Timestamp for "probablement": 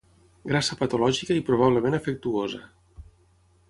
1.51-2.01